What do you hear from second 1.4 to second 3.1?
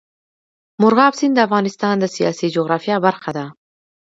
افغانستان د سیاسي جغرافیه